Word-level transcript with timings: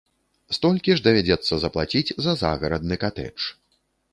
Столькі 0.55 0.95
ж 0.99 1.03
давядзецца 1.07 1.53
заплаціць 1.65 2.15
за 2.27 2.35
загарадны 2.43 2.95
катэдж. 3.05 3.41